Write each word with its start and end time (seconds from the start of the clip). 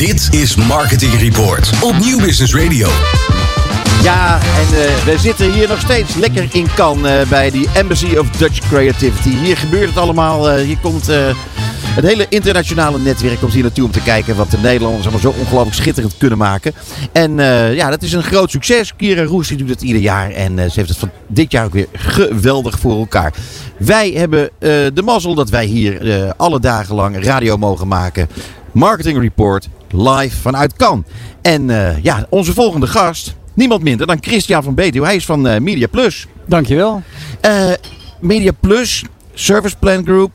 Dit 0.00 0.28
is 0.30 0.56
Marketing 0.56 1.14
Report 1.14 1.70
op 1.82 1.98
Nieuw 1.98 2.20
Business 2.20 2.54
Radio. 2.54 2.88
Ja, 4.02 4.34
en 4.34 4.74
uh, 4.74 5.04
we 5.04 5.14
zitten 5.18 5.52
hier 5.52 5.68
nog 5.68 5.80
steeds 5.80 6.14
lekker 6.14 6.48
in 6.52 6.66
Cannes 6.74 7.22
uh, 7.22 7.28
bij 7.28 7.50
die 7.50 7.68
Embassy 7.74 8.16
of 8.16 8.30
Dutch 8.30 8.58
Creativity. 8.68 9.36
Hier 9.36 9.56
gebeurt 9.56 9.88
het 9.88 9.96
allemaal. 9.96 10.58
Uh, 10.58 10.64
hier 10.64 10.78
komt 10.82 11.06
het 11.06 12.04
hele 12.04 12.26
internationale 12.28 12.98
netwerk 12.98 13.38
komt 13.38 13.52
hier 13.52 13.62
naartoe 13.62 13.84
om 13.84 13.90
te 13.90 14.02
kijken 14.02 14.36
wat 14.36 14.50
de 14.50 14.58
Nederlanders 14.58 15.06
allemaal 15.06 15.32
zo 15.32 15.40
ongelooflijk 15.40 15.76
schitterend 15.76 16.14
kunnen 16.18 16.38
maken. 16.38 16.72
En 17.12 17.36
ja, 17.74 17.90
dat 17.90 18.02
is 18.02 18.12
een 18.12 18.22
groot 18.22 18.50
succes. 18.50 18.96
Kira 18.96 19.24
Roes 19.24 19.48
doet 19.48 19.68
het 19.68 19.82
ieder 19.82 20.02
jaar 20.02 20.30
en 20.30 20.56
ze 20.56 20.72
heeft 20.74 20.88
het 20.88 20.98
van 20.98 21.10
dit 21.26 21.52
jaar 21.52 21.64
ook 21.64 21.72
weer 21.72 21.88
geweldig 21.92 22.78
voor 22.78 22.98
elkaar. 22.98 23.32
Wij 23.78 24.10
hebben 24.10 24.50
de 24.94 25.02
mazzel 25.04 25.34
dat 25.34 25.50
wij 25.50 25.64
hier 25.64 26.32
alle 26.36 26.60
dagen 26.60 26.94
lang 26.94 27.24
radio 27.24 27.56
mogen 27.56 27.88
maken. 27.88 28.28
Marketing 28.72 29.18
Report 29.18 29.68
live 29.90 30.36
vanuit 30.36 30.76
Cannes. 30.76 31.04
En 31.42 31.66
ja, 32.02 32.26
onze 32.28 32.52
volgende 32.52 32.86
gast 32.86 33.34
Niemand 33.60 33.82
minder 33.82 34.06
dan 34.06 34.18
Christian 34.20 34.62
van 34.62 34.74
Betuwe. 34.74 35.06
Hij 35.06 35.16
is 35.16 35.24
van 35.24 35.46
uh, 35.46 35.58
Media 35.58 35.86
Plus. 35.86 36.26
Dankjewel. 36.46 37.02
Uh, 37.46 37.72
Media 38.20 38.52
Plus, 38.60 39.04
Service 39.34 39.76
Plan 39.78 40.04
Group. 40.04 40.30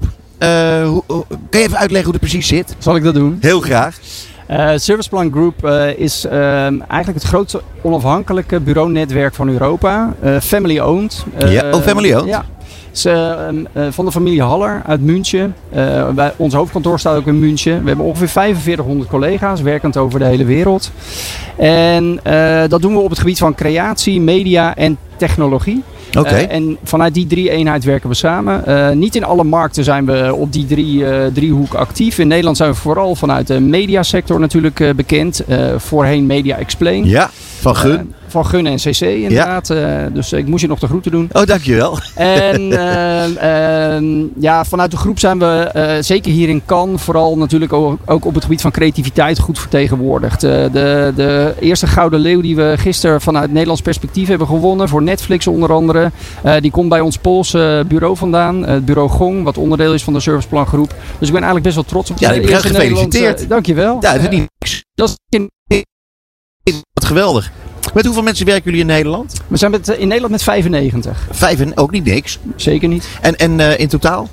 Hoe, 0.86 1.04
kan 1.28 1.59
je 1.59 1.66
even 1.66 1.78
uitleggen 1.78 2.04
hoe 2.04 2.12
het 2.12 2.20
precies 2.20 2.48
zit? 2.48 2.76
Zal 2.78 2.95
ik 2.95 3.04
dat 3.04 3.14
doen? 3.14 3.38
Heel 3.42 3.62
graag. 3.62 4.00
Uh, 4.52 4.72
Service 4.76 5.09
Plan 5.09 5.31
Group 5.31 5.66
uh, 5.66 5.98
is 5.98 6.26
uh, 6.26 6.34
eigenlijk 6.66 7.14
het 7.14 7.23
grootste 7.23 7.62
onafhankelijke 7.81 8.59
bureaunetwerk 8.59 9.34
van 9.34 9.50
Europa. 9.50 10.14
family 10.42 10.80
owned. 10.80 11.26
ja, 11.38 11.72
oh, 11.72 11.81
family 11.81 12.14
owned? 12.14 12.30
Ja. 12.30 12.45
Is, 12.95 13.08
van 13.90 14.05
de 14.05 14.12
familie 14.12 14.41
Haller 14.41 14.81
uit 14.85 15.02
München. 15.02 15.55
Bij, 16.16 16.34
ons 16.36 16.53
hoofdkantoor 16.53 16.99
staat 16.99 17.17
ook 17.17 17.27
in 17.27 17.40
München. 17.40 17.81
We 17.81 17.88
hebben 17.88 18.05
ongeveer 18.05 18.30
4500 18.30 19.09
collega's 19.09 19.62
werkend 19.62 19.98
over 19.98 20.20
de 20.20 20.26
hele 20.26 20.45
wereld. 20.45 20.91
En 21.58 22.20
dat 22.70 22.81
doen 22.81 22.94
we 22.94 23.00
op 23.00 23.09
het 23.09 23.20
gebied 23.20 23.38
van 23.38 23.55
creatie, 23.55 24.22
media 24.22 24.75
en 24.75 24.97
technologie. 25.17 25.83
Okay. 26.17 26.44
Uh, 26.44 26.52
en 26.52 26.78
vanuit 26.83 27.14
die 27.14 27.28
drie 27.28 27.50
eenheid 27.50 27.83
werken 27.83 28.09
we 28.09 28.16
samen. 28.16 28.64
Uh, 28.67 28.89
niet 28.89 29.16
in 29.16 29.23
alle 29.23 29.44
markten 29.44 29.83
zijn 29.83 30.05
we 30.05 30.33
op 30.33 30.53
die 30.53 30.66
drie, 30.66 30.98
uh, 30.98 31.25
driehoek 31.33 31.73
actief. 31.73 32.17
In 32.17 32.27
Nederland 32.27 32.58
zijn 32.58 32.70
we 32.70 32.75
vooral 32.75 33.16
vanuit 33.16 33.48
de 33.48 33.59
mediasector 33.59 34.39
natuurlijk 34.39 34.94
bekend. 34.95 35.42
voorheen 35.77 36.25
Media 36.25 36.58
Explain. 36.58 37.05
Ja, 37.05 37.30
van 37.66 37.75
Gun 37.75 38.13
van 38.35 38.45
Gun 38.45 38.67
en 38.67 38.75
CC 38.75 39.02
inderdaad. 39.02 39.67
Ja. 39.67 40.05
Uh, 40.05 40.13
dus 40.13 40.33
ik 40.33 40.47
moest 40.47 40.61
je 40.61 40.67
nog 40.67 40.80
de 40.80 40.88
groeten 40.88 41.11
doen. 41.11 41.30
Oh, 41.31 41.44
dankjewel. 41.44 41.97
En 42.16 42.61
uh, 42.61 43.99
uh, 43.99 44.25
ja, 44.39 44.66
vanuit 44.66 44.91
de 44.91 44.97
groep 44.97 45.19
zijn 45.19 45.39
we 45.39 45.97
zeker 46.02 46.31
hier 46.31 46.49
in 46.49 46.61
Cannes 46.66 47.02
vooral 47.02 47.38
natuurlijk 47.38 47.73
ook, 47.73 47.99
ook, 48.05 48.25
op 48.25 48.33
het 48.33 48.43
gebied 48.43 48.61
van 48.61 48.71
creativiteit 48.71 49.39
goed 49.39 49.59
vertegenwoordigd. 49.59 50.41
de, 50.41 51.11
de 51.16 51.53
eerste 51.59 51.88
Gouden 51.88 52.19
Leeuw 52.19 52.41
die 52.41 52.55
we 52.55 52.73
gisteren 52.77 53.21
vanuit 53.21 53.52
Nederlands 53.52 53.81
perspectief 53.81 54.27
hebben 54.27 54.47
gewonnen 54.47 54.89
voor 54.89 55.02
Netflix 55.02 55.47
onder 55.47 55.73
andere. 55.73 56.11
die 56.59 56.71
komt 56.71 56.89
bij 56.89 56.99
ons 57.02 57.17
Poolse 57.17 57.86
bureau 57.88 58.17
vandaan. 58.17 58.67
Het 58.67 58.86
bureau 58.86 59.09
Gong, 59.09 59.43
wat 59.43 59.58
onderdeel 59.58 59.93
is 59.93 60.03
van 60.03 60.13
de 60.13 60.19
Serviceplan 60.19 60.67
groep. 60.67 60.95
Dus 61.19 61.27
ik 61.27 61.33
ben 61.33 61.43
eigenlijk 61.43 61.63
best 61.63 61.75
wel 61.75 61.86
trots 61.86 62.11
op 62.11 62.17
Ja, 62.17 62.31
ik 62.31 62.45
ben 62.45 62.59
gefeliciteerd. 62.59 63.49
dankjewel. 63.49 63.97
Ja, 64.02 64.13
dat 64.13 64.21
is 64.21 64.30
niet 64.30 64.49
niks. 64.59 64.83
Dat 64.95 65.09
is 65.09 65.45
wat 66.94 67.05
geweldig. 67.05 67.52
Met 67.94 68.05
hoeveel 68.05 68.23
mensen 68.23 68.45
werken 68.45 68.63
jullie 68.63 68.80
in 68.80 68.85
Nederland? 68.85 69.41
We 69.47 69.58
zijn 69.58 69.71
met, 69.71 69.88
in 69.88 70.08
Nederland 70.08 70.31
met 70.31 70.44
95. 70.44 71.27
Vijf 71.31 71.59
en 71.59 71.77
ook 71.77 71.91
niet 71.91 72.05
niks? 72.05 72.39
Zeker 72.55 72.88
niet. 72.88 73.08
En, 73.21 73.35
en 73.35 73.59
uh, 73.59 73.80
in 73.80 73.88
totaal? 73.88 74.30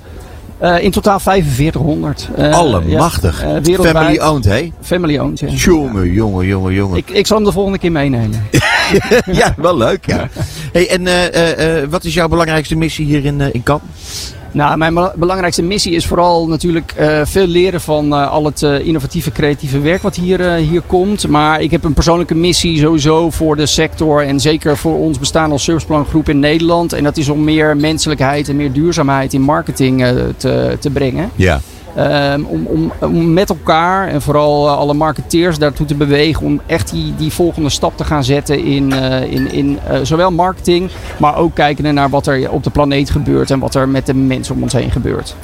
Uh, 0.61 0.83
in 0.83 0.91
totaal 0.91 1.19
4500. 1.19 2.29
Uh, 2.37 2.53
Allemachtig. 2.53 3.41
Ja, 3.41 3.61
Family 3.61 4.19
owned, 4.19 4.45
hè? 4.45 4.71
Family 4.81 5.17
owned, 5.17 5.39
ja. 5.39 5.47
Jongen, 5.47 6.11
jongen, 6.11 6.45
jongen, 6.45 6.73
jongen. 6.73 6.97
Ik, 6.97 7.09
ik 7.09 7.27
zal 7.27 7.37
hem 7.37 7.45
de 7.45 7.51
volgende 7.51 7.77
keer 7.77 7.91
meenemen. 7.91 8.47
ja, 9.31 9.53
wel 9.57 9.77
leuk, 9.77 10.05
ja. 10.05 10.29
Hey, 10.73 10.89
en 10.89 11.89
wat 11.89 12.03
is 12.03 12.13
jouw 12.13 12.27
belangrijkste 12.27 12.75
missie 12.75 13.05
hier 13.05 13.25
in, 13.25 13.41
in 13.41 13.63
Kamp? 13.63 13.81
Nou, 14.53 14.77
mijn 14.77 15.11
belangrijkste 15.15 15.61
missie 15.61 15.93
is 15.93 16.05
vooral 16.05 16.47
natuurlijk 16.47 16.93
uh, 16.99 17.21
veel 17.23 17.47
leren 17.47 17.81
van 17.81 18.13
uh, 18.13 18.31
al 18.31 18.45
het 18.45 18.61
uh, 18.61 18.85
innovatieve 18.85 19.31
creatieve 19.31 19.79
werk 19.79 20.01
wat 20.01 20.15
hier, 20.15 20.53
hier 20.53 20.81
komt. 20.81 21.27
Maar 21.27 21.61
ik 21.61 21.71
heb 21.71 21.83
een 21.83 21.93
persoonlijke 21.93 22.35
missie 22.35 22.79
sowieso 22.79 23.29
voor 23.29 23.55
de 23.55 23.65
sector 23.65 24.25
en 24.25 24.39
zeker 24.39 24.77
voor 24.77 24.97
ons 24.97 25.19
bestaan 25.19 25.51
als 25.51 25.63
serviceplangroep 25.63 26.29
in 26.29 26.39
Nederland. 26.39 26.93
En 26.93 27.03
dat 27.03 27.17
is 27.17 27.29
om 27.29 27.43
meer 27.43 27.77
menselijkheid 27.77 28.49
en 28.49 28.55
meer 28.55 28.71
duurzaamheid 28.71 29.33
in 29.33 29.41
marketing 29.41 30.05
te, 30.37 30.77
te 30.79 30.89
brengen. 30.89 31.31
Ja. 31.35 31.61
Um, 31.97 32.45
om, 32.45 32.91
om, 32.99 33.33
met 33.33 33.49
elkaar 33.49 34.07
en 34.07 34.21
vooral 34.21 34.65
uh, 34.65 34.77
alle 34.77 34.93
marketeers 34.93 35.57
daartoe 35.57 35.85
te 35.85 35.95
bewegen 35.95 36.45
om 36.45 36.61
echt 36.65 36.91
die, 36.91 37.15
die 37.15 37.33
volgende 37.33 37.69
stap 37.69 37.97
te 37.97 38.03
gaan 38.03 38.23
zetten 38.23 38.63
in, 38.63 38.93
uh, 38.93 39.31
in, 39.31 39.51
in 39.51 39.79
uh, 39.91 39.99
zowel 40.03 40.31
marketing, 40.31 40.91
maar 41.17 41.37
ook 41.37 41.55
kijken 41.55 41.93
naar 41.93 42.09
wat 42.09 42.27
er 42.27 42.51
op 42.51 42.63
de 42.63 42.69
planeet 42.69 43.09
gebeurt 43.09 43.51
en 43.51 43.59
wat 43.59 43.75
er 43.75 43.89
met 43.89 44.05
de 44.05 44.13
mensen 44.13 44.55
om 44.55 44.63
ons 44.63 44.73
heen 44.73 44.91
gebeurt. 44.91 45.35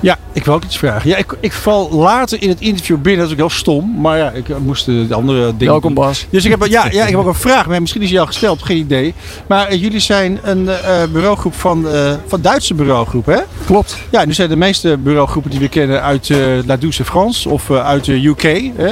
Ja, 0.00 0.18
ik 0.34 0.44
wil 0.44 0.54
ook 0.54 0.64
iets 0.64 0.78
vragen. 0.78 1.10
Ja, 1.10 1.16
ik, 1.16 1.36
ik 1.40 1.52
val 1.52 1.90
later 1.92 2.42
in 2.42 2.48
het 2.48 2.60
interview 2.60 2.96
binnen, 2.96 3.20
dat 3.20 3.26
is 3.26 3.32
ook 3.32 3.48
heel 3.48 3.58
stom, 3.58 4.00
maar 4.00 4.18
ja, 4.18 4.30
ik 4.30 4.58
moest 4.58 4.86
de 4.86 5.06
andere 5.10 5.56
dingen. 5.56 5.72
Welkom 5.72 5.94
Bas. 5.94 6.26
Dus 6.30 6.44
ik 6.44 6.50
heb, 6.50 6.66
ja, 6.66 6.86
ja, 6.90 7.02
ik 7.02 7.10
heb 7.10 7.18
ook 7.24 7.26
een 7.26 7.34
vraag, 7.34 7.66
maar 7.66 7.80
misschien 7.80 8.02
is 8.02 8.08
die 8.08 8.20
al 8.20 8.26
gesteld, 8.26 8.62
geen 8.62 8.76
idee. 8.76 9.14
Maar 9.46 9.74
jullie 9.74 10.00
zijn 10.00 10.38
een 10.42 10.68
bureaugroep 11.12 11.54
van, 11.54 11.86
van 12.26 12.40
Duitse 12.40 12.74
bureaugroep, 12.74 13.26
hè? 13.26 13.38
Klopt. 13.66 13.96
Ja, 14.10 14.24
nu 14.24 14.32
zijn 14.32 14.48
de 14.48 14.56
meeste 14.56 14.96
bureaugroepen 14.96 15.50
die 15.50 15.60
we 15.60 15.68
kennen 15.68 16.02
uit 16.02 16.28
La 16.66 16.76
Douce 16.76 17.04
France 17.04 17.48
of 17.48 17.70
uit 17.70 18.04
de 18.04 18.26
UK. 18.26 18.42
Hè. 18.76 18.90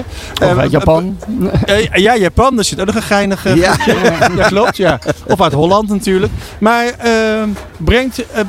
Of 0.50 0.56
uit 0.56 0.70
Japan. 0.70 1.16
ja, 1.94 2.16
Japan. 2.16 2.54
Daar 2.54 2.64
zit 2.64 2.80
ook 2.80 2.86
nog 2.86 2.94
een 2.94 3.02
geinige 3.02 3.56
ja. 3.56 3.76
ja, 4.36 4.46
klopt. 4.48 4.76
Ja. 4.76 4.98
Of 5.26 5.40
uit 5.40 5.52
Holland 5.52 5.88
natuurlijk. 5.88 6.32
Maar 6.58 6.84
brengt... 7.76 8.24
Eh, 8.32 8.44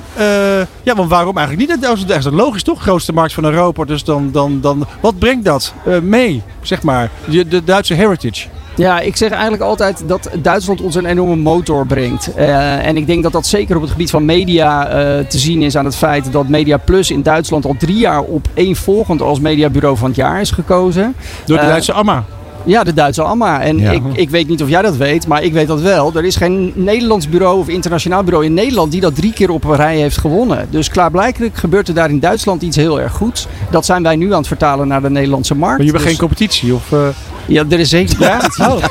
ja, 0.83 0.95
want 0.95 1.09
waarom 1.09 1.37
eigenlijk 1.37 1.69
niet? 1.69 1.81
Dat 1.81 2.17
is, 2.17 2.25
logisch 2.31 2.63
toch? 2.63 2.81
Grootste 2.81 3.13
markt 3.13 3.33
van 3.33 3.45
Europa. 3.45 3.83
Dus 3.83 4.03
dan, 4.03 4.29
dan, 4.31 4.61
dan, 4.61 4.85
wat 5.01 5.19
brengt 5.19 5.45
dat 5.45 5.73
mee, 6.01 6.41
zeg 6.61 6.83
maar? 6.83 7.09
De, 7.25 7.47
de 7.47 7.63
Duitse 7.63 7.93
heritage. 7.93 8.47
Ja, 8.75 8.99
ik 8.99 9.15
zeg 9.15 9.31
eigenlijk 9.31 9.63
altijd 9.63 10.03
dat 10.07 10.29
Duitsland 10.41 10.81
ons 10.81 10.95
een 10.95 11.05
enorme 11.05 11.35
motor 11.35 11.85
brengt. 11.85 12.29
Uh, 12.37 12.85
en 12.87 12.97
ik 12.97 13.07
denk 13.07 13.23
dat 13.23 13.31
dat 13.31 13.45
zeker 13.45 13.75
op 13.75 13.81
het 13.81 13.91
gebied 13.91 14.09
van 14.09 14.25
media 14.25 14.87
uh, 14.87 15.25
te 15.25 15.37
zien 15.37 15.61
is 15.61 15.77
aan 15.77 15.85
het 15.85 15.95
feit 15.95 16.31
dat 16.31 16.47
Media 16.47 16.77
Plus 16.77 17.11
in 17.11 17.21
Duitsland 17.21 17.65
al 17.65 17.75
drie 17.79 17.97
jaar 17.97 18.21
op 18.21 18.47
één 18.53 18.75
volgend 18.75 19.21
als 19.21 19.39
mediabureau 19.39 19.97
van 19.97 20.07
het 20.07 20.15
jaar 20.15 20.41
is 20.41 20.51
gekozen. 20.51 21.15
Door 21.45 21.57
de 21.57 21.65
Duitse 21.65 21.93
AMA. 21.93 22.23
Ja, 22.65 22.83
de 22.83 22.93
Duitse 22.93 23.21
AMA. 23.21 23.61
En 23.61 23.77
ja. 23.77 23.91
ik, 23.91 24.01
ik 24.13 24.29
weet 24.29 24.47
niet 24.47 24.61
of 24.61 24.69
jij 24.69 24.81
dat 24.81 24.97
weet, 24.97 25.27
maar 25.27 25.43
ik 25.43 25.53
weet 25.53 25.67
dat 25.67 25.81
wel. 25.81 26.11
Er 26.15 26.25
is 26.25 26.35
geen 26.35 26.71
Nederlands 26.75 27.29
bureau 27.29 27.59
of 27.59 27.67
internationaal 27.67 28.23
bureau 28.23 28.45
in 28.45 28.53
Nederland 28.53 28.91
die 28.91 29.01
dat 29.01 29.15
drie 29.15 29.33
keer 29.33 29.49
op 29.49 29.63
een 29.63 29.75
rij 29.75 29.97
heeft 29.97 30.17
gewonnen. 30.17 30.67
Dus 30.69 30.89
klaarblijkelijk 30.89 31.57
gebeurt 31.57 31.87
er 31.87 31.93
daar 31.93 32.09
in 32.09 32.19
Duitsland 32.19 32.61
iets 32.61 32.75
heel 32.75 33.01
erg 33.01 33.13
goeds. 33.13 33.47
Dat 33.71 33.85
zijn 33.85 34.03
wij 34.03 34.15
nu 34.15 34.31
aan 34.31 34.37
het 34.37 34.47
vertalen 34.47 34.87
naar 34.87 35.01
de 35.01 35.09
Nederlandse 35.09 35.55
markt. 35.55 35.77
Maar 35.77 35.85
je 35.85 35.91
hebt 35.91 36.03
dus... 36.03 36.11
geen 36.11 36.19
competitie? 36.19 36.73
Of, 36.73 36.91
uh... 36.91 36.99
Ja, 37.45 37.63
er 37.69 37.79
is 37.79 37.89
zeker. 37.89 38.19
Ja? 38.19 38.41
Oh. 38.63 38.75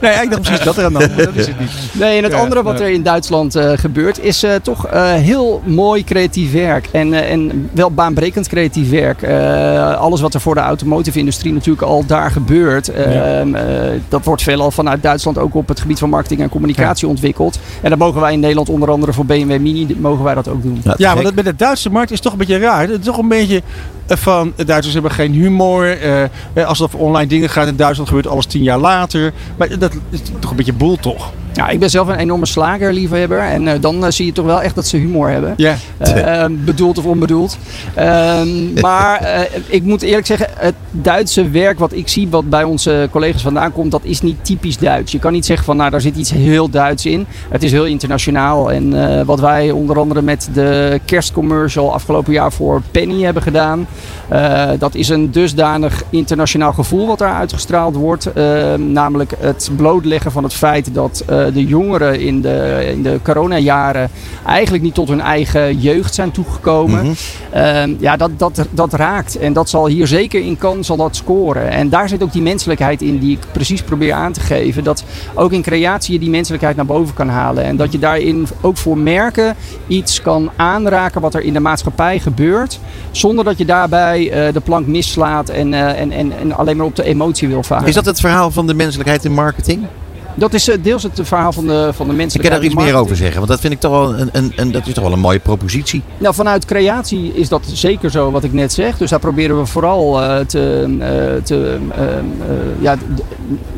nee, 0.00 0.12
ik 0.22 0.30
dacht 0.30 0.40
precies 0.42 0.64
dat 0.64 0.76
er 0.76 0.84
aan 0.84 0.92
de 0.92 1.14
Dat 1.16 1.34
is 1.34 1.46
het 1.46 1.60
niet. 1.60 1.70
Nee, 1.92 2.16
en 2.16 2.22
het 2.22 2.32
ja, 2.32 2.38
andere 2.38 2.62
wat 2.62 2.80
er 2.80 2.88
in 2.88 3.02
Duitsland 3.02 3.56
uh, 3.56 3.70
gebeurt 3.74 4.22
is 4.22 4.44
uh, 4.44 4.54
toch 4.54 4.92
uh, 4.92 5.12
heel 5.12 5.62
mooi 5.64 6.04
creatief 6.04 6.52
werk. 6.52 6.88
En, 6.92 7.12
en 7.12 7.70
wel 7.72 7.90
baanbrekend 7.90 8.48
creatief 8.48 8.90
werk. 8.90 9.24
alles 9.98 10.20
wat 10.20 10.34
er 10.34 10.40
voor 10.40 10.54
de 10.54 10.60
automotive 10.60 11.18
industrie 11.18 11.52
natuurlijk 11.52 11.82
al 11.82 12.06
daar 12.06 12.30
gebeurt. 12.30 12.86
Ja. 12.86 13.02
Ehm, 13.02 13.56
dat 14.08 14.24
wordt 14.24 14.42
veelal 14.42 14.70
vanuit 14.70 15.02
Duitsland 15.02 15.38
ook 15.38 15.54
op 15.54 15.68
het 15.68 15.80
gebied 15.80 15.98
van 15.98 16.08
marketing 16.08 16.40
en 16.40 16.48
communicatie 16.48 17.06
ja. 17.06 17.12
ontwikkeld. 17.12 17.58
En 17.80 17.90
dat 17.90 17.98
mogen 17.98 18.20
wij 18.20 18.32
in 18.32 18.40
Nederland 18.40 18.68
onder 18.68 18.90
andere 18.90 19.12
voor 19.12 19.26
BMW 19.26 19.60
Mini 19.60 19.96
mogen 19.98 20.24
wij 20.24 20.34
dat 20.34 20.48
ook 20.48 20.62
doen. 20.62 20.82
Ja, 20.96 21.14
want 21.14 21.34
met 21.34 21.44
de 21.44 21.56
Duitse 21.56 21.90
markt 21.90 22.10
is 22.10 22.20
toch 22.20 22.32
een 22.32 22.38
beetje 22.38 22.58
raar. 22.58 22.80
Het 22.80 22.90
is 22.90 23.04
toch 23.04 23.18
een 23.18 23.28
beetje 23.28 23.62
van 24.08 24.52
Duitsers 24.56 24.94
hebben 24.94 25.12
geen 25.12 25.32
humor. 25.32 26.02
Uh, 26.02 26.66
als 26.66 26.78
het 26.78 26.86
over 26.86 26.98
online 26.98 27.28
dingen 27.28 27.50
gaat 27.50 27.66
in 27.66 27.76
Duitsland 27.76 28.08
gebeurt 28.08 28.26
alles 28.26 28.46
tien 28.46 28.62
jaar 28.62 28.78
later. 28.78 29.32
Maar 29.56 29.78
dat 29.78 29.92
is 30.10 30.20
toch 30.40 30.50
een 30.50 30.56
beetje 30.56 30.72
boel 30.72 30.96
toch? 30.96 31.32
Ja, 31.58 31.68
ik 31.68 31.78
ben 31.78 31.90
zelf 31.90 32.08
een 32.08 32.16
enorme 32.16 32.46
slagerliefhebber. 32.46 33.40
En 33.40 33.62
uh, 33.62 33.72
dan 33.80 34.04
uh, 34.04 34.10
zie 34.10 34.26
je 34.26 34.32
toch 34.32 34.44
wel 34.44 34.62
echt 34.62 34.74
dat 34.74 34.86
ze 34.86 34.96
humor 34.96 35.28
hebben. 35.28 35.54
Ja. 35.56 35.74
Yeah. 36.04 36.50
Uh, 36.50 36.56
bedoeld 36.64 36.98
of 36.98 37.04
onbedoeld. 37.04 37.58
maar 38.80 39.48
ik 39.66 39.82
moet 39.82 40.02
eerlijk 40.02 40.26
zeggen, 40.26 40.48
het 40.54 40.74
Duitse 40.90 41.50
werk 41.50 41.78
wat 41.78 41.92
ik 41.92 42.08
zie, 42.08 42.28
wat 42.28 42.48
bij 42.48 42.64
onze 42.64 43.08
collega's 43.10 43.42
vandaan 43.42 43.72
komt, 43.72 43.90
dat 43.90 44.04
is 44.04 44.20
niet 44.20 44.44
typisch 44.44 44.78
Duits. 44.78 45.12
Je 45.12 45.18
kan 45.18 45.32
niet 45.32 45.46
zeggen 45.46 45.64
van, 45.64 45.76
nou, 45.76 45.90
daar 45.90 46.00
zit 46.00 46.16
iets 46.16 46.30
heel 46.30 46.70
Duits 46.70 47.06
in. 47.06 47.26
Het 47.48 47.62
is 47.62 47.72
heel 47.72 47.84
internationaal. 47.84 48.72
En 48.72 49.24
wat 49.26 49.40
wij 49.40 49.70
onder 49.70 49.98
andere 49.98 50.22
met 50.22 50.48
de 50.52 51.00
kerstcommercial 51.04 51.92
afgelopen 51.92 52.32
jaar 52.32 52.52
voor 52.52 52.82
Penny 52.90 53.22
hebben 53.22 53.42
gedaan, 53.42 53.86
dat 54.78 54.94
is 54.94 55.08
een 55.08 55.30
dusdanig 55.30 56.02
internationaal 56.10 56.72
gevoel 56.72 57.06
wat 57.06 57.18
daar 57.18 57.34
uitgestraald 57.34 57.94
wordt. 57.94 58.30
namelijk 58.76 59.32
het 59.38 59.70
blootleggen 59.76 60.32
van 60.32 60.42
het 60.42 60.54
feit 60.54 60.94
dat 60.94 61.24
de 61.52 61.64
jongeren 61.64 62.20
in 62.20 62.40
de, 62.40 62.88
in 62.92 63.02
de 63.02 63.18
coronajaren 63.22 64.10
eigenlijk 64.46 64.84
niet 64.84 64.94
tot 64.94 65.08
hun 65.08 65.20
eigen 65.20 65.78
jeugd 65.78 66.14
zijn 66.14 66.30
toegekomen. 66.30 67.04
Mhm. 67.04 67.12
Ehm, 67.50 67.94
ja, 67.98 68.16
dat, 68.16 68.30
dat, 68.36 68.66
dat 68.70 68.92
raakt. 68.92 69.38
En 69.38 69.52
dat 69.52 69.68
zal 69.68 69.86
hier 69.86 70.06
zeker 70.06 70.40
in 70.40 70.58
kan 70.58 70.84
zal 70.84 70.96
dat 70.96 71.16
scoren. 71.16 71.70
En 71.70 71.88
daar 71.88 72.08
zit 72.08 72.22
ook 72.22 72.32
die 72.32 72.42
menselijkheid 72.42 73.02
in 73.02 73.18
die 73.18 73.36
ik 73.36 73.46
precies 73.52 73.82
probeer 73.82 74.12
aan 74.12 74.32
te 74.32 74.40
geven. 74.40 74.84
Dat 74.84 75.04
ook 75.34 75.52
in 75.52 75.62
creatie 75.62 76.12
je 76.12 76.18
die 76.18 76.30
menselijkheid 76.30 76.76
naar 76.76 76.86
boven 76.86 77.14
kan 77.14 77.28
halen. 77.28 77.64
En 77.64 77.76
dat 77.76 77.92
je 77.92 77.98
daarin 77.98 78.46
ook 78.60 78.76
voor 78.76 78.98
merken 78.98 79.56
iets 79.86 80.22
kan 80.22 80.50
aanraken 80.56 81.20
wat 81.20 81.34
er 81.34 81.42
in 81.42 81.52
de 81.52 81.60
maatschappij 81.60 82.18
gebeurt. 82.18 82.80
Zonder 83.10 83.44
dat 83.44 83.58
je 83.58 83.64
daarbij 83.64 84.30
eh, 84.30 84.52
de 84.52 84.60
plank 84.60 84.86
mislaat 84.86 85.48
en, 85.48 85.74
eh, 85.74 86.00
en, 86.00 86.10
en, 86.12 86.32
en 86.38 86.52
alleen 86.52 86.76
maar 86.76 86.86
op 86.86 86.96
de 86.96 87.04
emotie 87.04 87.48
wil 87.48 87.62
varen. 87.62 87.88
Is 87.88 87.94
dat 87.94 88.04
het 88.04 88.20
verhaal 88.20 88.50
van 88.50 88.66
de 88.66 88.74
menselijkheid 88.74 89.24
in 89.24 89.32
marketing? 89.32 89.86
Dat 90.38 90.54
is 90.54 90.68
eh, 90.68 90.76
deels 90.82 91.02
het 91.02 91.20
verhaal 91.22 91.52
van 91.52 91.66
de, 91.66 91.90
van 91.92 92.06
de 92.06 92.12
Ik 92.12 92.18
menselijkheid. 92.18 92.62
kan 92.62 92.70
daar 92.70 92.82
iets 92.82 92.92
meer 92.92 93.02
over 93.02 93.16
zeggen, 93.16 93.36
want 93.36 93.48
dat 93.48 93.60
vind 93.60 93.72
ik 93.72 93.80
toch 93.80 93.90
wel 93.90 94.18
een, 94.18 94.28
een, 94.32 94.52
een, 94.56 94.72
dat 94.72 94.86
is 94.86 94.94
toch 94.94 95.04
wel 95.04 95.12
een 95.12 95.18
mooie 95.18 95.38
propositie. 95.38 96.02
Nou, 96.18 96.34
vanuit 96.34 96.64
creatie 96.64 97.34
is 97.34 97.48
dat 97.48 97.62
zeker 97.72 98.10
zo 98.10 98.30
wat 98.30 98.44
ik 98.44 98.52
net 98.52 98.72
zeg. 98.72 98.96
Dus 98.98 99.10
daar 99.10 99.18
proberen 99.18 99.58
we 99.58 99.66
vooral 99.66 100.22
eh, 100.22 100.38
te, 100.38 100.96
eh, 101.00 101.42
te, 101.42 101.78
ja, 102.80 102.96
de, 102.96 103.22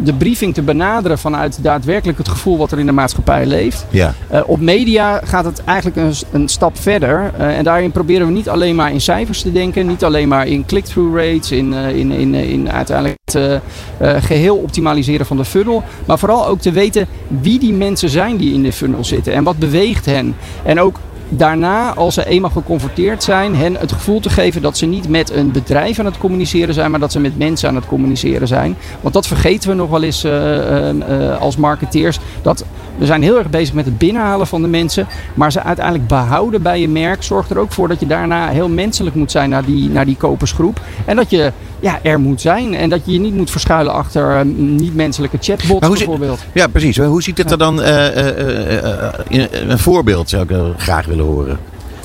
de 0.03 0.13
briefing 0.15 0.55
te 0.55 0.63
benaderen 0.63 1.19
vanuit 1.19 1.59
daadwerkelijk 1.63 2.19
het 2.19 2.29
gevoel 2.29 2.59
wat 2.59 2.73
er 2.73 2.79
in 2.79 2.87
de 2.87 2.93
maatschappij 2.93 3.47
leeft. 3.47 3.87
Ja. 3.91 4.15
Op 4.47 4.61
media 4.61 5.21
gaat 5.25 5.45
het 5.45 5.65
eigenlijk 5.65 5.97
een, 5.97 6.15
een 6.33 6.49
stap 6.49 6.79
verder. 6.79 7.33
En 7.37 7.65
daarin 7.65 7.91
proberen 7.91 8.27
we 8.27 8.33
niet 8.33 8.49
alleen 8.49 8.75
maar 8.75 8.93
in 8.93 9.01
cijfers 9.01 9.43
te 9.43 9.53
denken, 9.53 9.87
niet 9.87 10.05
alleen 10.05 10.29
maar 10.29 10.47
in 10.47 10.67
click-through 10.67 11.17
rates, 11.17 11.53
in, 11.53 11.73
in, 11.73 12.11
in, 12.11 12.35
in 12.35 12.71
uiteindelijk 12.71 13.19
het 13.33 13.61
eh, 13.99 14.15
eh, 14.17 14.23
geheel 14.23 14.57
optimaliseren 14.57 15.27
van 15.27 15.37
de 15.37 15.45
funnel. 15.45 15.83
Maar 16.07 16.19
vooral 16.19 16.50
ook 16.51 16.61
te 16.61 16.73
weten 16.73 17.07
wie 17.29 17.59
die 17.59 17.73
mensen 17.73 18.09
zijn 18.09 18.37
die 18.37 18.55
in 18.55 18.63
de 18.63 18.73
funnel 18.73 19.05
zitten 19.05 19.33
en 19.33 19.45
wat 19.45 19.59
beweegt 19.59 20.07
hen. 20.07 20.37
En 20.65 20.81
ook 20.81 20.99
daarna, 21.31 21.95
als 21.95 22.15
ze 22.15 22.27
eenmaal 22.27 22.51
geconfronteerd 22.51 23.23
zijn, 23.23 23.57
hen 23.57 23.77
het 23.77 23.93
gevoel 23.93 24.21
te 24.21 24.31
geven 24.31 24.63
dat 24.63 24.79
ze 24.79 24.87
niet 24.87 25.09
met 25.09 25.31
een 25.31 25.53
bedrijf 25.53 25.99
aan 25.99 26.05
het 26.05 26.19
communiceren 26.19 26.75
zijn, 26.75 26.91
maar 26.91 27.01
dat 27.01 27.13
ze 27.13 27.21
met 27.21 27.39
mensen 27.39 27.69
aan 27.69 27.75
het 27.75 27.87
communiceren 27.87 28.49
zijn. 28.49 28.77
Want 29.01 29.15
dat 29.15 29.27
vergeten 29.27 29.69
we 29.71 29.75
nog 29.75 29.91
wel 29.91 30.03
eens 30.03 30.25
eh, 30.25 30.89
eh, 30.89 31.31
eh, 31.31 31.41
als 31.41 31.57
marketeers. 31.57 32.19
Dat 32.43 32.65
we 33.01 33.07
zijn 33.07 33.23
heel 33.23 33.39
erg 33.39 33.51
bezig 33.51 33.75
met 33.75 33.85
het 33.85 33.99
binnenhalen 33.99 34.47
van 34.47 34.63
de 34.63 34.69
mensen, 34.69 35.07
maar 35.35 35.53
ze 35.53 35.63
uiteindelijk 35.63 36.07
behouden 36.09 36.63
bij 36.63 36.81
je 36.81 36.89
merk 36.89 37.23
zorgt 37.23 37.51
er 37.51 37.59
ook 37.59 37.73
voor 37.73 37.89
dat 37.89 38.01
je 38.01 38.07
daarna 38.07 38.49
heel 38.49 38.69
menselijk 38.69 39.17
moet 39.17 39.31
zijn 39.31 39.51
naar 39.51 39.65
die, 39.65 39.89
naar 39.91 40.05
die 40.05 40.17
kopersgroep. 40.17 40.81
En 41.05 41.17
dat 41.17 41.31
je 41.31 41.53
ja, 41.81 41.99
er 42.03 42.21
moet 42.21 42.41
zijn 42.41 42.75
en 42.75 42.89
dat 42.89 43.01
je 43.05 43.13
je 43.13 43.21
niet 43.21 43.35
moet 43.35 43.51
verschuilen 43.51 43.93
achter 43.93 44.37
eh, 44.37 44.45
niet-menselijke 44.57 45.37
chatbots 45.41 45.89
bijvoorbeeld. 45.89 46.41
Ja, 46.53 46.67
precies. 46.67 46.97
Hoe 46.97 47.23
ziet 47.23 47.39
het 47.39 47.51
er 47.51 47.59
dan? 47.59 47.83
eh, 47.83 48.29
eh, 49.09 49.13
in- 49.29 49.49
een 49.53 49.79
voorbeeld 49.79 50.29
zou 50.29 50.43
ik 50.43 50.57
graag 50.77 51.07
willen 51.07 51.25
horen. 51.25 51.59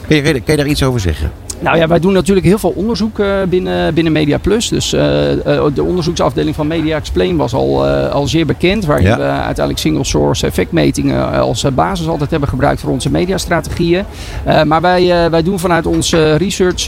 Kun 0.07 0.15
je- 0.15 0.21
kun 0.24 0.42
je 0.45 0.56
daar 0.56 0.68
iets 0.68 0.83
over 0.83 1.00
zeggen? 1.00 1.31
Nou 1.60 1.78
ja, 1.78 1.88
wij 1.88 2.00
doen 2.00 2.13
natuurlijk 2.13 2.46
heel 2.46 2.57
veel 2.57 2.74
onderzoek 2.75 3.19
eh, 3.19 3.28
binnen, 3.50 3.94
binnen 3.94 4.13
Media 4.13 4.38
Plus. 4.38 4.69
Dus 4.69 4.94
eh, 4.94 5.31
eh, 5.31 5.66
de 5.74 5.84
onderzoeksafdeling 5.84 6.56
van 6.56 6.68
Media 6.68 6.96
Explain 6.96 7.38
was 7.38 7.54
al, 7.54 7.86
al 7.88 8.28
zeer 8.28 8.46
bekend. 8.46 8.86
Waarin 8.86 9.06
Ja. 9.06 9.18
we 9.18 9.24
uiteindelijk 9.24 9.80
single 9.80 10.04
source 10.04 10.46
effectmetingen 10.46 11.31
als 11.40 11.66
basis 11.75 12.07
altijd 12.07 12.31
hebben 12.31 12.50
gebruikt 12.50 12.81
voor 12.81 12.92
onze 12.92 13.12
mediastrategieën. 13.12 14.04
Maar 14.66 14.81
wij, 14.81 15.30
wij 15.30 15.44
doen 15.44 15.60
vanuit 15.60 15.86
onze 15.86 16.36
research 16.36 16.84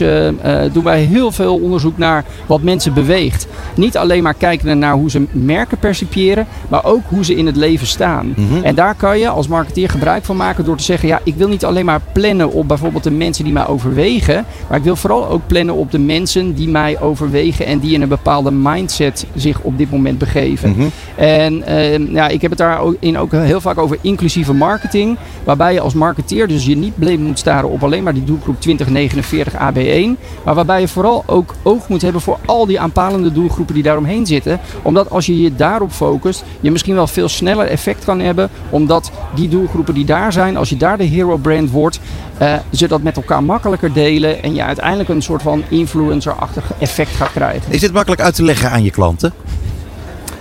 doen 0.72 0.84
wij 0.84 1.00
heel 1.00 1.32
veel 1.32 1.54
onderzoek 1.56 1.98
naar 1.98 2.24
wat 2.46 2.62
mensen 2.62 2.94
beweegt. 2.94 3.46
Niet 3.74 3.96
alleen 3.96 4.22
maar 4.22 4.34
kijken 4.34 4.78
naar 4.78 4.94
hoe 4.94 5.10
ze 5.10 5.26
merken 5.32 5.78
percipiëren, 5.78 6.46
maar 6.68 6.84
ook 6.84 7.02
hoe 7.08 7.24
ze 7.24 7.36
in 7.36 7.46
het 7.46 7.56
leven 7.56 7.86
staan. 7.86 8.34
Mhm. 8.36 8.64
En 8.64 8.74
daar 8.74 8.94
kan 8.94 9.18
je 9.18 9.28
als 9.28 9.48
marketeer 9.48 9.88
gebruik 9.88 10.24
van 10.24 10.36
maken 10.36 10.64
door 10.64 10.76
te 10.76 10.84
zeggen: 10.84 11.08
ja, 11.08 11.20
ik 11.24 11.34
wil 11.34 11.48
niet 11.48 11.64
alleen 11.64 11.84
maar 11.84 12.00
plannen 12.12 12.52
op 12.52 12.68
bijvoorbeeld 12.68 13.04
de 13.04 13.10
mensen 13.10 13.44
die 13.44 13.52
mij 13.52 13.66
overwegen, 13.66 14.44
maar 14.68 14.78
ik 14.78 14.84
wil 14.84 14.96
vooral 14.96 15.28
ook 15.28 15.46
plannen 15.46 15.74
op 15.74 15.90
de 15.90 15.98
mensen 15.98 16.54
die 16.54 16.68
mij 16.68 17.00
overwegen 17.00 17.66
en 17.66 17.78
die 17.78 17.94
in 17.94 18.02
een 18.02 18.08
bepaalde 18.08 18.50
mindset 18.50 19.26
zich 19.34 19.60
op 19.60 19.78
dit 19.78 19.90
moment 19.90 20.18
begeven. 20.18 20.70
Mhm. 20.70 20.86
En 21.16 21.62
eh, 21.62 22.12
ja, 22.12 22.28
ik 22.28 22.40
heb 22.40 22.50
het 22.50 22.58
daar 22.58 22.80
ook 22.80 22.96
in 22.98 23.18
ook 23.18 23.32
heel 23.32 23.60
vaak 23.60 23.78
over 23.78 23.98
inclusieve 24.00 24.52
marketing. 24.52 25.16
Waarbij 25.44 25.72
je 25.72 25.80
als 25.80 25.94
marketeer 25.94 26.48
dus 26.48 26.66
je 26.66 26.76
niet 26.76 26.98
blind 26.98 27.22
moet 27.22 27.38
staren 27.38 27.70
op 27.70 27.82
alleen 27.82 28.02
maar 28.02 28.14
die 28.14 28.24
doelgroep 28.24 28.60
2049 28.60 29.52
AB1. 29.52 30.20
Maar 30.44 30.54
waarbij 30.54 30.80
je 30.80 30.88
vooral 30.88 31.22
ook 31.26 31.54
oog 31.62 31.88
moet 31.88 32.02
hebben 32.02 32.20
voor 32.20 32.38
al 32.46 32.66
die 32.66 32.80
aanpalende 32.80 33.32
doelgroepen 33.32 33.74
die 33.74 33.82
daaromheen 33.82 34.26
zitten. 34.26 34.60
Omdat 34.82 35.10
als 35.10 35.26
je 35.26 35.40
je 35.40 35.54
daarop 35.54 35.90
focust, 35.90 36.44
je 36.60 36.70
misschien 36.70 36.94
wel 36.94 37.06
veel 37.06 37.28
sneller 37.28 37.66
effect 37.66 38.04
kan 38.04 38.20
hebben. 38.20 38.50
Omdat 38.70 39.10
die 39.34 39.48
doelgroepen 39.48 39.94
die 39.94 40.04
daar 40.04 40.32
zijn, 40.32 40.56
als 40.56 40.68
je 40.68 40.76
daar 40.76 40.98
de 40.98 41.04
hero 41.04 41.36
brand 41.36 41.70
wordt, 41.70 42.00
eh, 42.38 42.54
ze 42.72 42.88
dat 42.88 43.02
met 43.02 43.16
elkaar 43.16 43.44
makkelijker 43.44 43.92
delen. 43.92 44.42
En 44.48 44.54
je 44.54 44.62
uiteindelijk 44.64 45.08
een 45.08 45.22
soort 45.22 45.42
van 45.42 45.62
influencer-achtig 45.68 46.64
effect 46.78 47.10
gaat 47.10 47.32
krijgen. 47.32 47.72
Is 47.72 47.80
dit 47.80 47.92
makkelijk 47.92 48.20
uit 48.20 48.34
te 48.34 48.42
leggen 48.42 48.70
aan 48.70 48.82
je 48.82 48.90
klanten? 48.90 49.32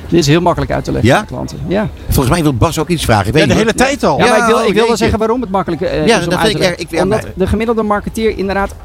Dit 0.10 0.20
is 0.20 0.28
heel 0.28 0.42
makkelijk 0.42 0.72
uit 0.72 0.84
te 0.84 0.92
leggen 0.92 1.10
Ja? 1.10 1.18
aan 1.18 1.26
klanten. 1.26 1.60
Ja. 1.68 1.88
Volgens 2.06 2.30
mij 2.30 2.44
wil 2.44 2.54
Bas 2.54 2.80
ook 2.80 2.88
iets 2.90 3.04
vragen. 3.06 3.28
Ik 3.28 3.34
weet 3.34 3.42
Ja, 3.42 3.48
de 3.48 3.54
niet, 3.54 3.64
hele 3.64 3.78
tijd 3.78 4.04
al. 4.04 4.18
Ja, 4.18 4.26
maar 4.30 4.38
ik 4.38 4.46
wil, 4.46 4.58
oh, 4.58 4.66
ik 4.68 4.74
wil 4.74 4.88
wel 4.88 4.98
zeggen 4.98 5.20
waarom 5.20 5.42
het 5.42 5.50
makkelijk 5.50 5.82
eh, 5.82 6.08
Ja, 6.08 6.18
is 6.18 6.24
om 6.24 6.30
dat 6.30 6.40
uit 6.40 6.48
vind 6.48 6.62
te 6.62 6.64
ik 6.64 6.70
erg- 6.70 6.80
leggen. 6.80 6.84
ik- 6.86 6.92
ja, 6.92 7.04
Omdat 7.04 7.26
de 7.36 7.48
gemiddelde 7.48 7.84
marketeer 7.84 8.38
inderdaad 8.38 8.76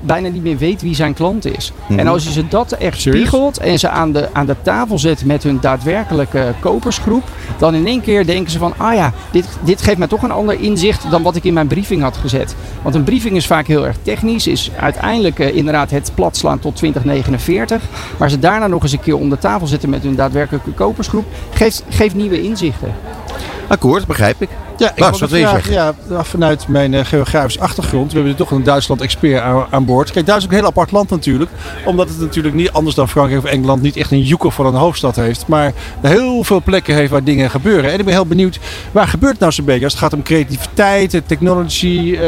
bijna 0.00 0.28
niet 0.28 0.42
meer 0.42 0.58
weet 0.58 0.82
wie 0.82 0.94
zijn 0.94 1.14
klant 1.14 1.44
is. 1.44 1.72
Mhm. 1.86 1.98
En 1.98 2.06
als 2.06 2.24
je 2.24 2.32
ze 2.32 2.48
dat 2.48 2.72
echt 2.72 3.00
spiegelt 3.00 3.58
en 3.58 3.78
ze 3.78 3.88
aan 3.88 4.12
de, 4.12 4.28
aan 4.32 4.46
de 4.46 4.56
tafel 4.62 4.98
zet 4.98 5.24
met 5.24 5.42
hun 5.42 5.58
daadwerkelijke 5.60 6.54
kopersgroep, 6.60 7.22
dan 7.58 7.74
in 7.74 7.86
één 7.86 8.00
keer 8.00 8.26
denken 8.26 8.50
ze 8.50 8.58
van, 8.58 8.74
ah 8.76 8.94
ja, 8.94 9.12
dit, 9.30 9.48
dit 9.64 9.82
geeft 9.82 9.98
mij 9.98 10.08
toch 10.08 10.22
een 10.22 10.30
ander 10.30 10.60
inzicht 10.60 11.10
dan 11.10 11.22
wat 11.22 11.36
ik 11.36 11.44
in 11.44 11.52
mijn 11.52 11.66
briefing 11.66 12.02
had 12.02 12.16
gezet. 12.16 12.54
Want 12.82 12.94
een 12.94 13.04
briefing 13.04 13.36
is 13.36 13.46
vaak 13.46 13.66
heel 13.66 13.86
erg 13.86 13.96
technisch, 14.02 14.46
is 14.46 14.70
uiteindelijk 14.76 15.38
eh, 15.38 15.56
inderdaad 15.56 15.90
het 15.90 16.12
platslaan 16.14 16.58
tot 16.58 16.76
2049. 16.76 17.82
Maar 18.18 18.30
ze 18.30 18.38
daarna 18.38 18.66
nog 18.66 18.82
eens 18.82 18.92
een 18.92 19.00
keer 19.00 19.16
om 19.16 19.30
de 19.30 19.38
tafel 19.38 19.66
zetten 19.66 19.90
met 19.90 20.02
hun 20.02 20.14
daadwerkelijke 20.14 20.70
kopersgroep, 20.70 21.24
geeft, 21.50 21.84
geeft 21.88 22.14
nieuwe 22.14 22.42
inzichten. 22.42 22.94
Akkoord, 23.68 24.06
begrijp 24.06 24.42
ik. 24.42 24.48
Ja, 24.78 24.90
ik 24.90 24.94
Bas, 24.94 25.08
wou 25.08 25.20
wat 25.20 25.30
wil 25.30 25.38
je 25.38 25.46
vragen, 25.46 25.72
ja, 25.72 25.94
vanuit 26.24 26.68
mijn 26.68 26.94
eh, 26.94 27.04
geografische 27.04 27.60
achtergrond. 27.60 28.12
We 28.12 28.18
hebben 28.18 28.36
toch 28.36 28.50
een 28.50 28.62
Duitsland-expert 28.62 29.40
aan, 29.40 29.66
aan 29.70 29.84
boord. 29.84 30.10
Kijk, 30.10 30.26
Duitsland 30.26 30.38
is 30.38 30.44
ook 30.44 30.50
een 30.50 30.58
heel 30.58 30.66
apart 30.66 30.90
land 30.90 31.10
natuurlijk. 31.10 31.50
Omdat 31.84 32.08
het 32.08 32.20
natuurlijk 32.20 32.54
niet 32.54 32.72
anders 32.72 32.96
dan 32.96 33.08
Frankrijk 33.08 33.44
of 33.44 33.50
Engeland 33.50 33.82
niet 33.82 33.96
echt 33.96 34.10
een 34.10 34.22
joeker 34.22 34.52
van 34.52 34.66
een 34.66 34.74
hoofdstad 34.74 35.16
heeft. 35.16 35.46
Maar 35.46 35.72
heel 36.00 36.44
veel 36.44 36.62
plekken 36.62 36.94
heeft 36.94 37.10
waar 37.10 37.24
dingen 37.24 37.50
gebeuren. 37.50 37.92
En 37.92 37.98
ik 37.98 38.04
ben 38.04 38.14
heel 38.14 38.26
benieuwd, 38.26 38.58
waar 38.92 39.08
gebeurt 39.08 39.32
het 39.32 39.40
nou 39.40 39.52
zo'n 39.52 39.64
beetje? 39.64 39.84
Als 39.84 39.92
het 39.92 40.02
gaat 40.02 40.12
om 40.12 40.22
creativiteit, 40.22 41.14
eh, 41.14 41.20
technology, 41.26 42.18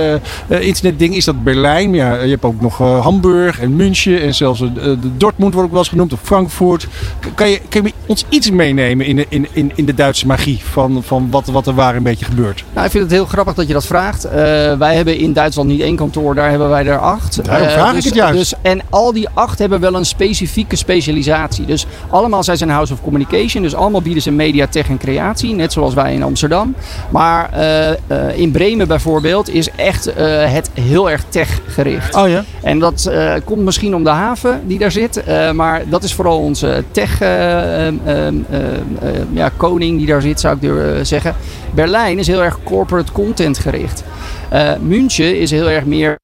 eh, 0.48 0.60
internetdingen. 0.60 1.16
Is 1.16 1.24
dat 1.24 1.44
Berlijn? 1.44 1.94
Ja, 1.94 2.22
je 2.22 2.30
hebt 2.30 2.44
ook 2.44 2.60
nog 2.60 2.78
Hamburg 2.78 3.60
en 3.60 3.76
München. 3.76 4.22
En 4.22 4.34
zelfs 4.34 4.60
de 4.60 5.16
Dortmund 5.16 5.52
wordt 5.52 5.66
ook 5.66 5.74
wel 5.74 5.82
eens 5.82 5.88
genoemd. 5.88 6.12
Of 6.12 6.20
Frankfurt. 6.22 6.86
Kan 7.34 7.50
je, 7.50 7.60
kan 7.68 7.82
je 7.82 7.92
ons 8.06 8.24
iets 8.28 8.50
meenemen 8.50 9.06
in 9.06 9.16
de, 9.16 9.26
in, 9.28 9.46
in, 9.52 9.72
in 9.74 9.84
de 9.84 9.94
Duitse 9.94 10.26
magie? 10.26 10.60
Van, 10.64 11.02
van 11.02 11.30
wat, 11.30 11.46
wat 11.46 11.66
er 11.66 11.74
waar 11.74 11.96
een 11.96 12.02
beetje 12.02 12.24
gebeurt? 12.24 12.38
Nou, 12.72 12.86
ik 12.86 12.90
vind 12.90 13.04
het 13.04 13.12
heel 13.12 13.24
grappig 13.24 13.54
dat 13.54 13.66
je 13.66 13.72
dat 13.72 13.86
vraagt. 13.86 14.24
Eh, 14.24 14.32
wij 14.78 14.94
hebben 14.94 15.18
in 15.18 15.32
Duitsland 15.32 15.68
niet 15.68 15.80
één 15.80 15.96
kantoor, 15.96 16.34
daar 16.34 16.50
hebben 16.50 16.68
wij 16.68 16.86
er 16.86 16.98
acht. 16.98 17.44
Daarom 17.44 17.66
Eh, 17.66 17.72
vraag 17.72 17.88
ik 17.88 17.94
dus, 17.94 18.04
het 18.04 18.14
juist. 18.14 18.38
Dus, 18.38 18.54
en 18.62 18.80
al 18.90 19.12
die 19.12 19.28
acht 19.34 19.58
hebben 19.58 19.80
wel 19.80 19.94
een 19.94 20.04
specifieke 20.04 20.76
specialisatie. 20.76 21.64
Dus 21.66 21.86
allemaal 22.10 22.44
zijn 22.44 22.56
ze 22.56 22.64
een 22.64 22.70
House 22.70 22.92
of 22.92 23.02
Communication. 23.02 23.62
Dus 23.62 23.74
allemaal 23.74 24.02
bieden 24.02 24.22
ze 24.22 24.30
media, 24.30 24.66
tech 24.66 24.88
en 24.88 24.98
creatie. 24.98 25.54
Net 25.54 25.72
zoals 25.72 25.94
wij 25.94 26.14
in 26.14 26.22
Amsterdam. 26.22 26.74
Maar 27.10 27.50
eh, 27.52 28.38
in 28.38 28.50
Bremen 28.50 28.88
bijvoorbeeld 28.88 29.54
is 29.54 29.70
echt 29.76 30.10
het 30.14 30.70
heel 30.74 31.10
erg 31.10 31.24
tech 31.28 31.60
gericht. 31.66 32.14
Oh 32.14 32.28
ja? 32.28 32.44
En 32.62 32.78
dat 32.78 33.10
komt 33.44 33.62
misschien 33.62 33.94
om 33.94 34.04
de 34.04 34.10
haven 34.10 34.60
die 34.66 34.78
daar 34.78 34.90
zit. 34.90 35.22
maar 35.54 35.82
dat 35.88 36.02
is 36.02 36.14
vooral 36.14 36.38
onze 36.38 36.84
tech 36.90 37.20
eh, 37.20 37.86
ehm, 37.86 37.94
ehm, 38.04 38.34
ehm, 38.50 39.26
ja, 39.32 39.50
koning 39.56 39.98
die 39.98 40.06
daar 40.06 40.22
zit, 40.22 40.40
zou 40.40 40.54
ik 40.54 40.60
durven 40.60 41.06
zeggen. 41.06 41.34
Berlijn 41.74 42.18
is 42.18 42.28
heel 42.30 42.42
erg 42.42 42.58
corporate 42.64 43.12
content 43.12 43.58
gericht. 43.58 44.04
Eh 44.50 44.76
München 44.80 45.38
is 45.38 45.50
heel 45.50 45.70
erg 45.70 45.84
meer 45.84 46.18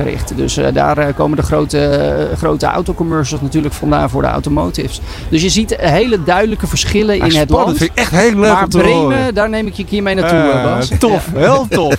gericht. 0.00 0.36
Dus 0.36 0.56
eh, 0.56 0.66
daar 0.72 0.98
eh, 0.98 1.14
komen 1.14 1.36
de 1.36 1.42
grote, 1.42 1.78
eh, 1.78 2.36
grote 2.36 2.66
autocommercials 2.66 3.42
natuurlijk 3.42 3.74
vandaan 3.74 4.10
voor 4.10 4.22
de 4.22 4.28
automotives. 4.28 5.00
Dus 5.28 5.42
je 5.42 5.48
ziet 5.48 5.76
hele 5.78 6.22
duidelijke 6.22 6.66
verschillen 6.66 7.20
Ah, 7.20 7.32
in 7.32 7.38
het 7.38 7.50
land. 7.50 7.76
vind 7.76 7.90
ik 7.90 7.96
echt 7.96 8.10
heel 8.10 8.30
leuk 8.30 8.52
Maar 8.52 8.62
om 8.62 8.68
te 8.68 8.82
horen. 8.82 9.08
Bremen, 9.08 9.34
daar 9.34 9.48
neem 9.48 9.66
ik 9.66 9.74
je 9.74 9.84
keer 9.84 10.02
mee 10.02 10.14
naartoe, 10.14 10.62
Bas. 10.62 10.90
Tof, 10.98 11.26
heel 11.34 11.66
tof. 11.80 11.96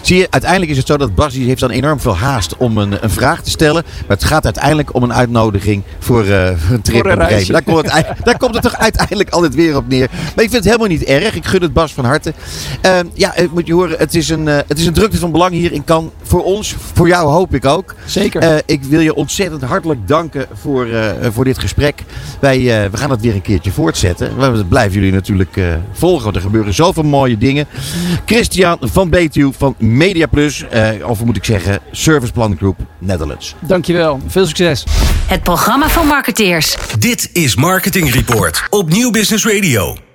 Zie 0.00 0.16
je, 0.16 0.26
uiteindelijk 0.30 0.70
is 0.70 0.76
het 0.76 0.86
zo 0.86 0.96
dat 0.96 1.14
Bas 1.14 1.32
die 1.32 1.46
heeft 1.46 1.60
dan 1.60 1.70
enorm 1.70 2.00
veel 2.00 2.16
haast 2.16 2.56
om 2.56 2.78
een, 2.78 2.96
een 3.00 3.10
vraag 3.10 3.42
te 3.42 3.50
stellen. 3.50 3.84
Maar 3.84 4.16
het 4.16 4.24
gaat 4.24 4.44
uiteindelijk 4.44 4.94
om 4.94 5.02
een 5.02 5.12
uitnodiging 5.12 5.82
voor, 5.98 6.24
eh, 6.24 6.46
een 6.70 6.82
trip 6.82 7.04
naar 7.04 7.16
Bremen. 7.16 7.52
Daar 7.52 7.62
komt, 7.62 7.92
het, 7.92 8.06
daar 8.24 8.38
komt 8.38 8.54
het 8.54 8.62
toch 8.62 8.76
uiteindelijk 8.76 9.30
altijd 9.30 9.54
weer 9.54 9.76
op 9.76 9.88
neer. 9.88 10.08
Maar 10.10 10.44
ik 10.44 10.50
vind 10.50 10.52
het 10.52 10.64
helemaal 10.64 10.86
niet 10.86 11.04
erg. 11.04 11.34
Ik 11.34 11.44
gun 11.44 11.62
het 11.62 11.72
Bas 11.72 11.92
van 11.94 12.04
harte. 12.04 12.32
Eh, 12.80 12.98
ja, 13.14 13.36
ik 13.36 13.52
moet 13.52 13.66
je 13.66 13.72
horen, 13.72 13.98
het 13.98 14.14
is, 14.14 14.28
een, 14.28 14.46
het 14.46 14.78
is 14.78 14.86
een 14.86 14.92
drukte 14.92 15.18
van 15.18 15.32
belang 15.32 15.52
hier 15.52 15.72
in 15.72 15.84
Cannes. 15.84 16.10
Voor 16.22 16.44
ons, 16.44 16.76
voor 16.92 17.08
jou 17.08 17.26
hoop 17.38 17.54
ik 17.54 17.64
ook. 17.64 17.94
Zeker. 18.06 18.42
Eh, 18.42 18.56
ik 18.66 18.82
wil 18.82 19.00
je 19.00 19.14
ontzettend 19.14 19.62
hartelijk 19.62 20.08
danken 20.08 20.46
voor, 20.52 20.86
eh, 20.86 21.10
voor 21.30 21.44
dit 21.44 21.58
gesprek. 21.58 22.02
Wij 22.40 22.90
we 22.90 22.96
gaan 22.96 23.10
het 23.10 23.20
weer 23.20 23.34
een 23.34 23.42
keertje 23.42 23.72
voortzetten. 23.72 24.52
We 24.52 24.64
blijven 24.64 24.92
jullie 24.92 25.12
natuurlijk 25.12 25.60
volgen. 25.92 26.24
Want 26.24 26.36
er 26.36 26.42
gebeuren 26.42 26.74
zoveel 26.74 27.02
mooie 27.02 27.38
dingen. 27.38 27.66
Christian 28.26 28.78
van 28.80 29.10
Betuw 29.10 29.52
van 29.52 29.74
Media 29.78 30.26
Plus. 30.26 30.64
of 31.04 31.24
moet 31.24 31.36
ik 31.36 31.44
zeggen, 31.44 31.78
Service 31.90 32.32
Plan 32.32 32.56
Group 32.56 32.76
Netherlands. 32.98 33.54
Dankjewel. 33.60 34.20
Veel 34.26 34.46
succes. 34.46 34.84
Het 35.26 35.42
programma 35.42 35.88
van 35.88 36.06
marketeers. 36.06 36.76
Dit 36.98 37.30
is 37.32 37.56
Marketing 37.56 38.12
Report 38.12 38.66
op 38.70 38.88
Nieuw 38.88 39.10
Business 39.10 39.46
Radio. 39.46 40.07